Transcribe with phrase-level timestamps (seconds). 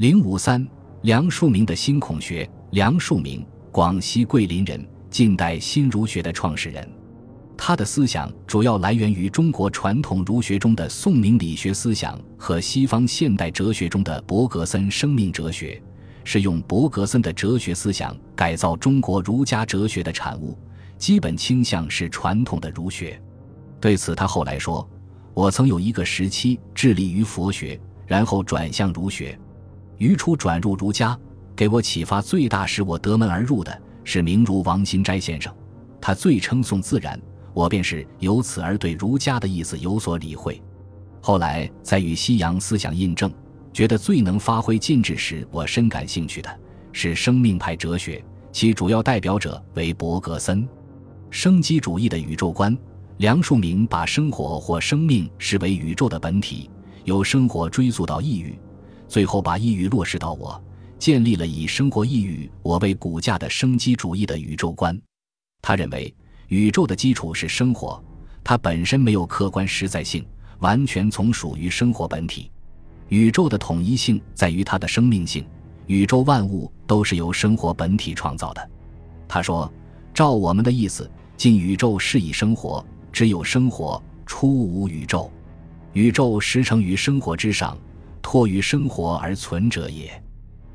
[0.00, 0.66] 零五三，
[1.02, 2.50] 梁漱溟的新孔学。
[2.70, 6.90] 梁漱溟，广西桂林人，近代新儒学的创始人。
[7.54, 15.78] 他的思想主要来源于中国传统儒学中的宋明理学思想和西方现代哲学中的伯格森生命哲学，
[16.24, 20.56] 是用伯格森的哲学思想改造中国儒家哲学的产物，
[20.96, 23.20] 基本倾向是传统的儒学。
[23.78, 24.88] 对此，他后来说
[25.36, 29.38] ：“我曾有一个时期致力于佛学，然后转向儒学，
[30.00, 31.16] 于初转入儒家。
[31.54, 35.54] 给我启发最大，使我得门而入的是名儒王新斋先生，
[36.00, 37.20] 他最称颂自然，
[37.52, 40.60] 我便是由此而对儒家的意思有所理会。
[41.20, 43.30] 后来在与西洋思想印证，
[43.74, 46.48] 觉得最能发挥尽致时，我深感兴趣的
[46.92, 50.66] 是生命派哲学，其主要代表者为伯格森，
[51.28, 52.74] 生机主义的宇宙观。”
[53.18, 56.70] 梁漱溟把生活或生命视为宇宙的本体，
[57.04, 58.58] 由生活追溯到异域，
[59.10, 60.62] 最后把异域落实到我，
[60.96, 64.96] 建立了以生活异域我为骨架的生机主义的宇宙观。
[65.60, 66.14] 他认为
[66.46, 68.00] 宇宙的基础是生活，
[68.44, 70.24] 它本身没有客观实在性，
[70.60, 72.52] 完全从属于生活本体。
[73.08, 75.44] 宇宙的统一性在于它的生命性，
[75.88, 78.70] 宇宙万物都是由生活本体创造的。
[79.26, 79.70] 他说
[80.14, 85.28] ：“照我们的意思，进宇宙是以生活。”只有生活，出无宇宙。
[85.94, 87.76] 宇宙实成于生活之上，
[88.22, 90.10] 托于生活而存者也。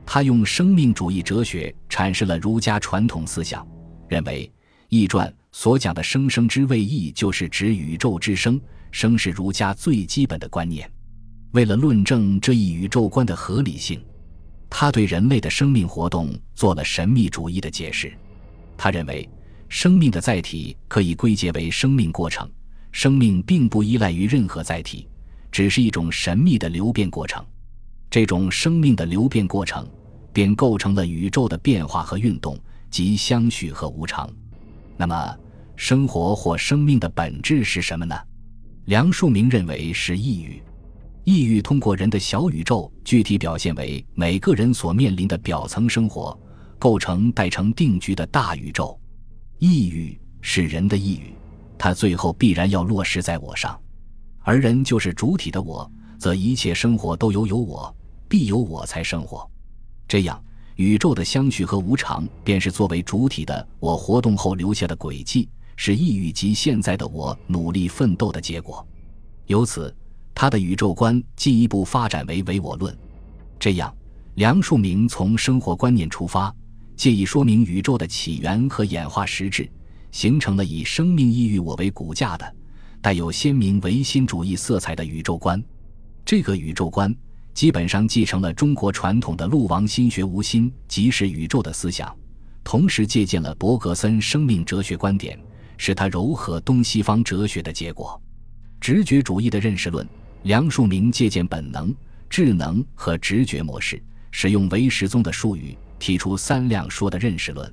[0.06, 3.68] 他用生命主义哲学阐释了儒家传统思想，
[4.08, 4.46] 认为
[4.90, 8.60] 《易传》所讲的“生生之谓易”就是指宇宙之生，
[8.92, 10.90] 生是儒家最基本的观念。
[11.52, 14.04] 为了论证这一宇宙观的合理性，
[14.70, 18.14] 他对人类的生命活动做了神秘主义的解释。
[18.78, 19.28] 他认为。
[19.68, 22.48] 生命的载体可以归结为生命过程，
[22.92, 25.09] 生命并不依赖于任何载体，
[25.56, 27.42] 只是一种神秘的流变过程。
[28.09, 29.88] 这种生命的流变过程，
[30.34, 34.30] 便构成了宇宙的变化和运动，即相续和无常。
[34.97, 35.38] 那么，
[35.78, 38.13] 生活或生命的本质是什么呢？
[38.88, 40.62] 梁漱溟认为是意欲。
[41.24, 46.38] 意欲通过人的小宇宙，具体表现为每个人所面临的表层生活，
[46.78, 49.00] 构成待成定局的大宇宙。
[49.59, 51.34] 意欲是人的意欲，
[51.78, 53.80] 它最后必然要落实在我上，
[54.45, 57.94] 而人就是主体的我，则一切生活都由有我，
[58.29, 59.50] 必有我才生活。
[60.07, 60.39] 这样，
[60.75, 68.85] 宇宙的相续和无常，便是作为主体的我活动后留下的轨迹，是意欲及现在的我努力奋斗的结果。
[69.47, 69.94] 由此，
[70.35, 72.95] 他的宇宙观进一步发展为唯我论。
[73.59, 73.91] 这样，
[74.35, 76.56] 梁漱溟从生活观念出发。
[76.95, 79.67] 借以说明宇宙的起源和演化实质，
[80.12, 82.56] 形成了以生命意欲我为骨架的、
[83.06, 85.64] 带有鲜明唯心主义色彩的宇宙观。
[86.26, 87.16] 这个宇宙观
[87.54, 92.12] 基本上继承了中国传统的陆王心学无心即是宇宙的思想，
[92.64, 95.40] 同时借鉴了伯格森生命哲学观点，
[95.78, 98.20] 使它糅合东西方哲学的结果。
[98.82, 100.04] 直觉主义的认识论，
[100.42, 101.94] 梁漱溟借鉴本能、
[102.28, 104.02] 智能和直觉模式，
[104.32, 105.78] 使用唯识宗的术语。
[106.00, 107.72] 提出三量说的认识论，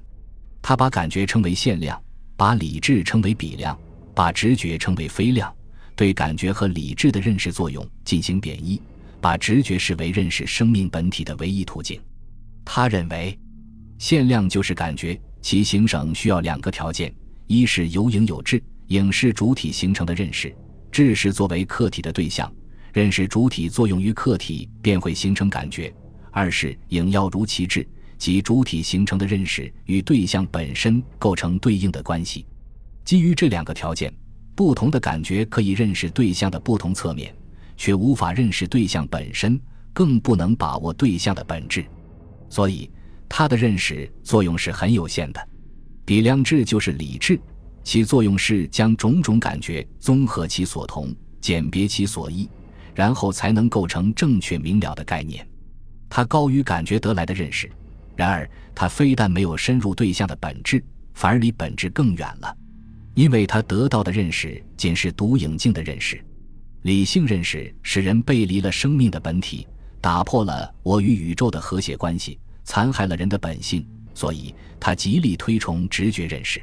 [0.61, 1.99] 他把感觉称为限量，
[2.37, 3.75] 把理智称为比量，
[4.15, 5.53] 把直觉称为非量，
[5.97, 8.81] 对感觉和理智的认识作用进行贬义，
[9.21, 12.01] 把直觉视为认识生命本体的唯一途径。
[12.65, 13.39] 他认为，
[13.99, 17.13] 限量就是感觉，其形成需要两个条件：
[17.47, 20.55] 一是有影有质，影是主体形成的认识，
[20.91, 22.53] 质是作为客体的对象，
[22.93, 25.93] 认识主体作用于客体，便会形成感觉；
[26.31, 27.87] 二是影要如其质。
[28.19, 32.47] 即主体形成的认识与对象本身构成对应的关系，
[33.05, 34.13] 基于这两个条件，
[34.55, 37.35] 不同的感觉可以认识对象的不同侧面，
[37.77, 39.61] 却无法认识对象本身，
[39.93, 41.85] 更不能把握对象的本质，
[42.49, 42.91] 所以
[43.29, 45.49] 它的认识作用是很有限的。
[46.05, 47.41] 比量智就是理智，
[47.83, 52.49] 其作用是将种种感觉综合其所同，鉴别其所异，
[52.95, 55.47] 然后才能构成正确明了的概念。
[56.09, 57.71] 它高于感觉得来的认识。
[58.15, 60.85] 然而，他非但没有深入对象的本质，
[61.15, 62.55] 反而离本质更远了，
[63.15, 66.23] 因为他得到的认识仅是独影镜的认识。
[66.83, 69.67] 理性认识使人背离了生命的本体，
[70.01, 73.87] 打破了我与宇宙的和谐关系，残害了人的本性。
[74.15, 76.61] 所以，他极力推崇直觉认识。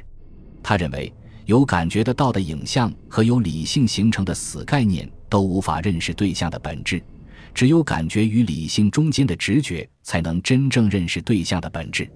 [0.62, 1.12] 他认为，
[1.46, 7.02] 有感觉得到的影像和有理性形成的死概念都无法认识对象的本质。
[7.52, 12.08] 只有感觉与理性中间的直觉，才能真正认识对象的本质。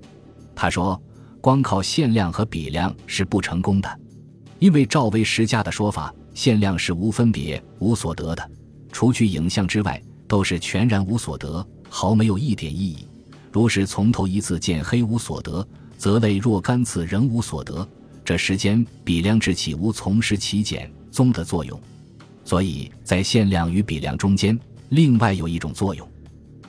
[0.55, 1.03] 他说
[1.41, 4.01] ：“光靠限量和比量是不成功的，
[4.59, 8.51] 因为赵为实家的说法，限量是无分别、无所得的，
[8.91, 13.07] 除去影像之外，都是全然无所得，毫没有一点意义。
[13.53, 15.67] 如是从头一次见黑无所得，
[15.97, 17.87] 则类若干次仍无所得。
[18.25, 21.79] 这时间比量之起无从实其减宗的作用？
[22.45, 24.59] 所以在限量与比量中间，
[24.89, 26.09] 另外有一种作用，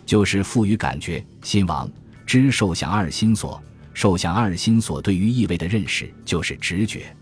[0.06, 1.90] 就是赋予感觉、心王
[2.26, 3.62] 知受想二心所。
[3.94, 7.16] 受想二心所对于意味的认识，就是直觉。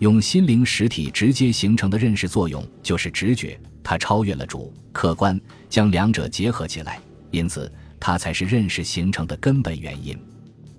[0.00, 3.60] 用心灵实体直接形成的认识作用，就是直觉。
[3.82, 5.38] 它超越了主客观，
[5.68, 6.98] 将两者结合起来，
[7.30, 10.18] 因此它才是认识形成的根本原因。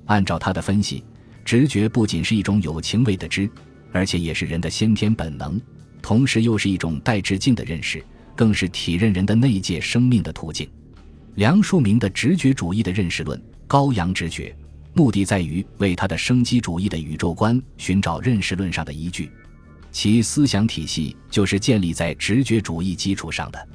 [0.05, 1.03] 按照他的分析，
[1.45, 3.47] 直觉不仅是一种有情味的知，
[3.91, 5.61] 而且也是人的先天本能，
[6.01, 8.03] 同时又是一种带致敬的认识，
[8.35, 10.67] 更是体认人的内界生命的途径。
[11.35, 14.55] 梁漱溟的直觉主义的认识论，高扬直觉，
[14.93, 19.31] 目的在于为他的生机主义的宇宙观寻找认识论上的依据。
[19.91, 23.67] 其思想体系就是建立在直觉主义基础上的，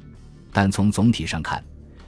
[0.51, 1.63] 但从总体上看，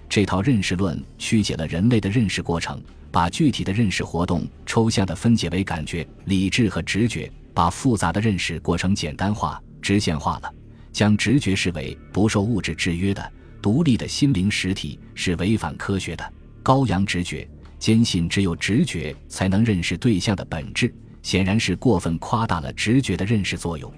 [0.07, 10.51] 这套认识论曲解了人类的认识过程，把具体的认识活动抽象的分解为感觉、理智和直觉，把复杂的认识过程简单化、直线化了，
[10.91, 16.33] 将直觉视为不受物质制约的独立的心灵实体，是违反科学的。
[16.63, 17.47] 高扬直觉，
[17.80, 20.94] 坚信只有直觉才能认识对象的本质。
[21.22, 23.92] 显然是过分夸大了直觉的认识作用。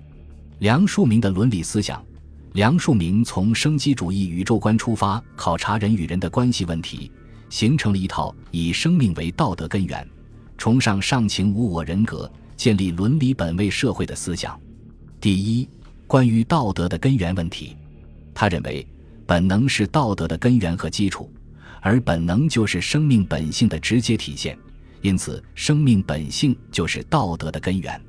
[0.57, 2.03] 梁漱溟的伦理思想，
[2.53, 7.11] 梁漱溟从生机主义宇宙观出发，考察人与人的关系问题，
[7.49, 10.05] 形成了一套以生命为道德根源，
[10.57, 14.59] 崇尚上情无我人格，建立伦理本位社会的思想。
[15.19, 15.69] 第一，
[16.07, 17.77] 关于道德的根源问题，
[18.33, 18.85] 他认为
[19.27, 21.31] 本能是道德的根源和基础，
[21.81, 24.57] 而本能就是生命本性的直接体现。
[25.01, 27.99] 因此，生命本性就是道德的根源。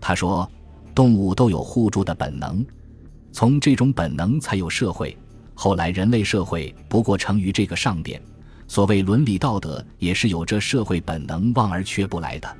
[0.00, 0.48] 他说，
[0.94, 2.64] 动物都有互助的本能，
[3.32, 5.16] 从这种本能才有社会。
[5.54, 8.20] 后来，人类社会不过成于这个上边。
[8.68, 12.56] 所谓伦理道德，也是有着社会本能望而却不来的。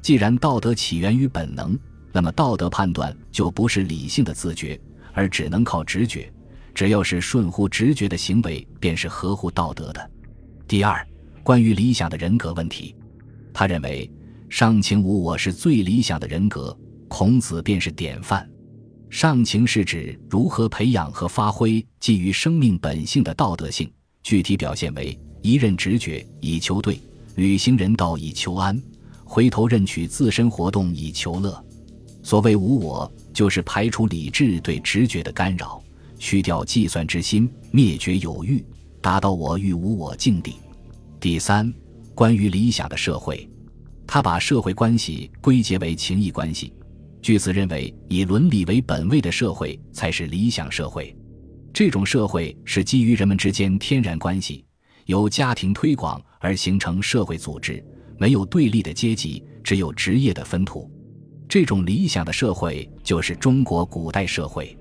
[0.00, 1.78] 既然道德起源于本能，
[2.10, 4.80] 那么道德判断就不是理性的自觉，
[5.12, 6.32] 而只能靠直觉。
[6.74, 10.10] 只要是顺乎直觉的行为，便是合乎道德的。
[10.66, 11.06] 第二，
[11.42, 12.94] 关于理想的人格问题。
[13.52, 14.10] 他认为，
[14.48, 16.76] 上情无我是最理想的人格，
[17.08, 18.48] 孔子便是典范。
[19.10, 23.92] 上情是指如何培养和发挥基于生命本性的道德性，
[24.22, 26.98] 具体表现为一任直觉以求对，
[27.34, 28.80] 履行人道以求安，
[29.24, 31.62] 回头认取自身活动以求乐。
[32.22, 35.81] 所谓无我，就是排除理智对直觉的干扰，
[36.22, 38.64] 去掉计算之心，灭绝有欲，
[39.00, 40.54] 达到我欲无我境地。
[41.18, 41.70] 第三。
[42.14, 43.48] 关于理想的社会，
[44.06, 46.72] 他把社会关系归结为情谊关系。
[47.22, 51.16] 据此认为，以伦理为本位的社会才是理想社会。
[51.72, 54.64] 这种社会是基于人们之间天然关系，
[55.06, 57.82] 由家庭推广而形成社会组织，
[58.18, 60.88] 没有对立的阶级，只有职业的分土。
[61.48, 64.76] 这种理想的社会就是中国古代社会。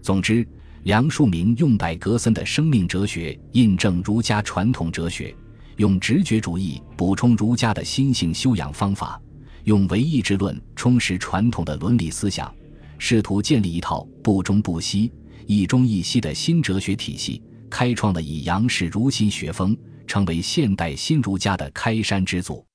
[0.00, 0.46] 总之，
[0.84, 5.34] 梁漱溟用柏格森的生命哲学印证儒家传统哲学。
[5.76, 9.20] 用直觉主义补充儒家的心性修养方法，
[9.62, 12.52] 用唯意志论充实传统的伦理思想，
[12.98, 15.12] 试图建立一套不中不西、
[15.46, 17.40] 一中一西的新哲学体系，
[17.70, 22.67] 开创了以杨氏儒心学风，成为现代新儒家的开山之祖。